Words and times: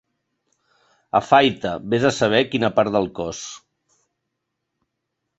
Afaita, 1.17 1.73
ves 1.93 2.07
a 2.09 2.11
saber 2.19 2.39
quina 2.53 2.69
part 2.79 2.93
del 2.95 3.07
cos. 3.19 3.43